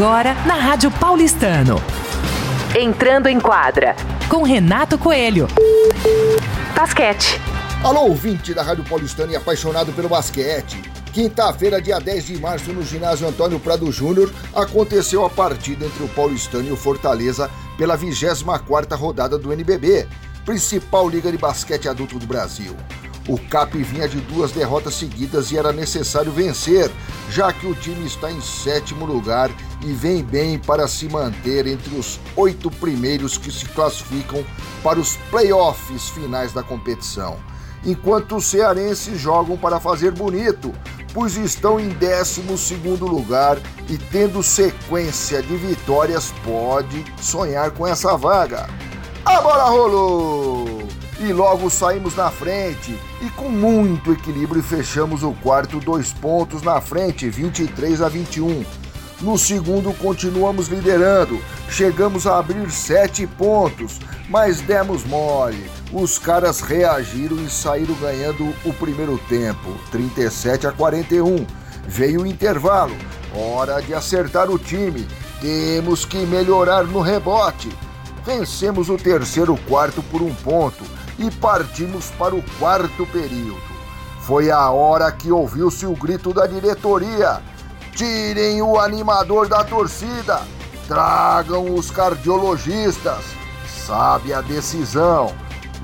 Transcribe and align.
Agora 0.00 0.32
na 0.46 0.54
Rádio 0.54 0.90
Paulistano. 0.92 1.76
Entrando 2.74 3.26
em 3.26 3.38
quadra 3.38 3.94
com 4.30 4.42
Renato 4.42 4.96
Coelho. 4.96 5.46
Basquete. 6.74 7.38
Alô, 7.84 8.04
ouvinte 8.04 8.54
da 8.54 8.62
Rádio 8.62 8.82
Paulistano 8.82 9.30
e 9.30 9.36
apaixonado 9.36 9.92
pelo 9.92 10.08
basquete. 10.08 10.80
Quinta-feira, 11.12 11.82
dia 11.82 12.00
10 12.00 12.24
de 12.28 12.38
março, 12.38 12.72
no 12.72 12.82
ginásio 12.82 13.28
Antônio 13.28 13.60
Prado 13.60 13.92
Júnior, 13.92 14.32
aconteceu 14.54 15.22
a 15.22 15.28
partida 15.28 15.84
entre 15.84 16.02
o 16.02 16.08
Paulistano 16.08 16.66
e 16.66 16.72
o 16.72 16.78
Fortaleza 16.78 17.50
pela 17.76 17.98
24ª 17.98 18.96
rodada 18.96 19.36
do 19.36 19.52
NBB, 19.52 20.08
principal 20.46 21.10
liga 21.10 21.30
de 21.30 21.36
basquete 21.36 21.90
adulto 21.90 22.18
do 22.18 22.26
Brasil. 22.26 22.74
O 23.28 23.38
CAP 23.38 23.74
vinha 23.82 24.08
de 24.08 24.18
duas 24.22 24.50
derrotas 24.50 24.94
seguidas 24.94 25.52
e 25.52 25.58
era 25.58 25.74
necessário 25.74 26.32
vencer, 26.32 26.90
já 27.30 27.52
que 27.52 27.66
o 27.66 27.74
time 27.74 28.06
está 28.06 28.32
em 28.32 28.40
sétimo 28.40 29.04
lugar 29.04 29.50
e 29.82 29.92
vem 29.92 30.22
bem 30.22 30.58
para 30.58 30.86
se 30.86 31.08
manter 31.08 31.66
entre 31.66 31.96
os 31.96 32.20
oito 32.36 32.70
primeiros 32.70 33.38
que 33.38 33.50
se 33.50 33.66
classificam 33.66 34.44
para 34.82 34.98
os 34.98 35.16
playoffs 35.30 36.08
finais 36.08 36.52
da 36.52 36.62
competição. 36.62 37.38
Enquanto 37.84 38.36
os 38.36 38.44
cearenses 38.44 39.18
jogam 39.18 39.56
para 39.56 39.80
fazer 39.80 40.12
bonito, 40.12 40.72
pois 41.14 41.36
estão 41.36 41.80
em 41.80 41.88
12 41.88 42.42
lugar 43.00 43.58
e 43.88 43.96
tendo 43.96 44.42
sequência 44.42 45.42
de 45.42 45.56
vitórias 45.56 46.32
pode 46.44 47.04
sonhar 47.20 47.70
com 47.70 47.86
essa 47.86 48.16
vaga. 48.16 48.68
A 49.24 49.40
bola 49.40 49.64
rolou! 49.64 50.80
E 51.18 51.34
logo 51.34 51.68
saímos 51.68 52.16
na 52.16 52.30
frente 52.30 52.98
e 53.20 53.28
com 53.30 53.50
muito 53.50 54.12
equilíbrio 54.12 54.62
fechamos 54.62 55.22
o 55.22 55.32
quarto 55.34 55.78
dois 55.78 56.14
pontos 56.14 56.62
na 56.62 56.80
frente, 56.80 57.28
23 57.28 58.00
a 58.00 58.08
21. 58.08 58.64
No 59.20 59.36
segundo 59.36 59.92
continuamos 59.92 60.68
liderando, 60.68 61.38
chegamos 61.68 62.26
a 62.26 62.38
abrir 62.38 62.70
sete 62.70 63.26
pontos, 63.26 64.00
mas 64.30 64.62
demos 64.62 65.04
mole. 65.04 65.70
Os 65.92 66.18
caras 66.18 66.60
reagiram 66.60 67.36
e 67.36 67.50
saíram 67.50 67.94
ganhando 67.96 68.54
o 68.64 68.72
primeiro 68.72 69.18
tempo, 69.28 69.76
37 69.90 70.66
a 70.66 70.72
41. 70.72 71.46
Veio 71.86 72.22
o 72.22 72.26
intervalo, 72.26 72.96
hora 73.34 73.82
de 73.82 73.92
acertar 73.92 74.48
o 74.48 74.58
time. 74.58 75.06
Temos 75.38 76.06
que 76.06 76.24
melhorar 76.24 76.84
no 76.84 77.02
rebote. 77.02 77.68
Vencemos 78.24 78.88
o 78.88 78.96
terceiro 78.96 79.54
quarto 79.68 80.02
por 80.04 80.22
um 80.22 80.34
ponto 80.34 80.82
e 81.18 81.30
partimos 81.30 82.06
para 82.18 82.34
o 82.34 82.42
quarto 82.58 83.04
período. 83.06 83.60
Foi 84.22 84.50
a 84.50 84.70
hora 84.70 85.12
que 85.12 85.30
ouviu-se 85.30 85.84
o 85.84 85.92
grito 85.92 86.32
da 86.32 86.46
diretoria: 86.46 87.42
tirem 87.94 88.62
o 88.62 88.78
animador 88.78 89.48
da 89.48 89.64
torcida, 89.64 90.40
tragam 90.86 91.74
os 91.74 91.90
cardiologistas. 91.90 93.24
Sabe 93.86 94.32
a 94.32 94.40
decisão. 94.40 95.34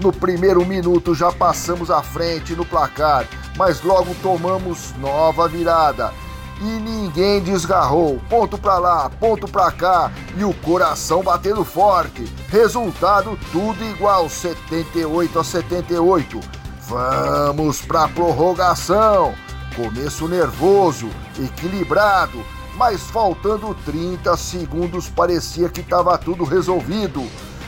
No 0.00 0.12
primeiro 0.12 0.64
minuto 0.64 1.14
já 1.14 1.32
passamos 1.32 1.90
à 1.90 2.02
frente 2.02 2.54
no 2.54 2.64
placar, 2.64 3.26
mas 3.56 3.82
logo 3.82 4.14
tomamos 4.22 4.94
nova 4.98 5.48
virada 5.48 6.12
e 6.60 6.64
ninguém 6.64 7.40
desgarrou. 7.40 8.20
Ponto 8.28 8.58
para 8.58 8.78
lá, 8.78 9.10
ponto 9.10 9.48
para 9.48 9.70
cá 9.70 10.10
e 10.36 10.44
o 10.44 10.54
coração 10.54 11.22
batendo 11.22 11.64
forte. 11.64 12.24
Resultado 12.48 13.38
tudo 13.52 13.82
igual, 13.84 14.28
78 14.28 15.38
a 15.38 15.44
78. 15.44 16.40
Vamos 16.88 17.82
para 17.82 18.08
prorrogação. 18.08 19.34
Começo 19.76 20.26
nervoso, 20.26 21.08
equilibrado, 21.38 22.42
mas 22.76 23.02
faltando 23.02 23.76
30 23.84 24.36
segundos 24.36 25.08
parecia 25.08 25.68
que 25.68 25.82
estava 25.82 26.16
tudo 26.16 26.44
resolvido. 26.44 27.22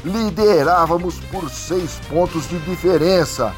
Liderávamos 0.05 1.21
por 1.31 1.51
seis 1.51 2.01
pontos 2.09 2.49
de 2.49 2.59
diferença. 2.61 3.55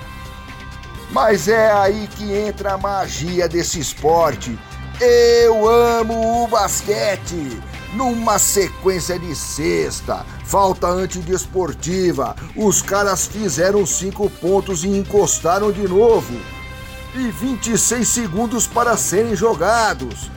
Mas 1.12 1.48
é 1.48 1.72
aí 1.72 2.08
que 2.16 2.34
entra 2.34 2.74
a 2.74 2.78
magia 2.78 3.48
desse 3.48 3.78
esporte 3.78 4.58
eu 5.00 5.66
amo 5.66 6.44
o 6.44 6.46
basquete. 6.46 7.58
Numa 7.94 8.38
sequência 8.38 9.18
de 9.18 9.34
sexta, 9.34 10.26
falta 10.44 10.86
antidesportiva, 10.86 12.36
os 12.54 12.82
caras 12.82 13.26
fizeram 13.26 13.86
cinco 13.86 14.28
pontos 14.28 14.84
e 14.84 14.88
encostaram 14.88 15.72
de 15.72 15.88
novo. 15.88 16.38
E 17.12 17.28
26 17.28 18.06
segundos 18.06 18.68
para 18.68 18.96
serem 18.96 19.34
jogados. 19.34 20.30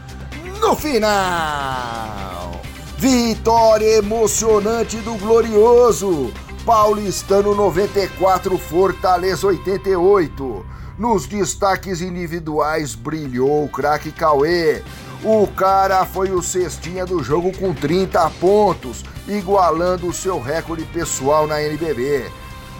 No 0.59 0.75
final, 0.75 2.59
vitória 2.97 3.97
emocionante 3.97 4.97
do 4.97 5.13
Glorioso. 5.15 6.33
Paulistano 6.65 7.53
94, 7.53 8.57
Fortaleza 8.57 9.45
88. 9.45 10.65
Nos 10.97 11.27
destaques 11.27 12.01
individuais 12.01 12.95
brilhou 12.95 13.65
o 13.65 13.69
craque 13.69 14.11
Cauê. 14.11 14.81
O 15.23 15.45
cara 15.47 16.05
foi 16.05 16.31
o 16.31 16.41
cestinha 16.41 17.05
do 17.05 17.23
jogo 17.23 17.55
com 17.55 17.73
30 17.73 18.29
pontos, 18.39 19.03
igualando 19.27 20.07
o 20.07 20.13
seu 20.13 20.41
recorde 20.41 20.85
pessoal 20.85 21.45
na 21.45 21.61
NBB. 21.61 22.31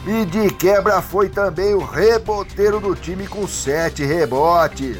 E 0.06 0.26
de 0.26 0.50
quebra 0.50 1.02
foi 1.02 1.30
também 1.30 1.74
o 1.74 1.84
reboteiro 1.84 2.82
do 2.82 2.94
time 2.94 3.26
com 3.26 3.48
7 3.48 4.04
rebotes. 4.04 4.98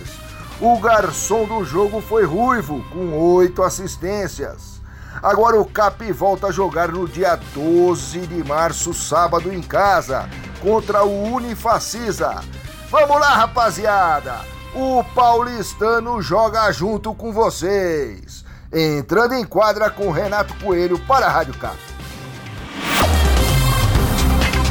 O 0.62 0.80
garçom 0.80 1.44
do 1.44 1.66
jogo 1.66 2.00
foi 2.00 2.24
Ruivo, 2.24 2.82
com 2.90 3.18
8 3.36 3.62
assistências. 3.64 4.82
Agora 5.22 5.60
o 5.60 5.66
Cap 5.66 6.10
volta 6.14 6.48
a 6.48 6.52
jogar 6.52 6.90
no 6.90 7.06
dia 7.06 7.38
12 7.54 8.20
de 8.28 8.44
março, 8.46 8.94
sábado, 8.94 9.54
em 9.54 9.62
casa, 9.62 10.30
contra 10.62 11.04
o 11.04 11.34
Unifacisa. 11.34 12.42
Vamos 12.90 13.20
lá, 13.20 13.36
rapaziada! 13.36 14.40
O 14.74 15.04
paulistano 15.14 16.22
joga 16.22 16.72
junto 16.72 17.14
com 17.14 17.34
vocês. 17.34 18.46
Entrando 18.72 19.34
em 19.34 19.44
quadra 19.46 19.90
com 19.90 20.12
Renato 20.12 20.56
Coelho 20.64 20.98
para 21.00 21.28
a 21.28 21.30
Rádio 21.30 21.54
Cap. 21.56 21.93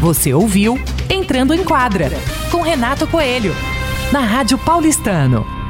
Você 0.02 0.34
ouviu 0.34 0.76
Entrando 1.08 1.54
em 1.54 1.62
Quadra 1.62 2.10
com 2.50 2.60
Renato 2.60 3.06
Coelho 3.06 3.54
na 4.10 4.18
Rádio 4.18 4.58
Paulistano. 4.58 5.61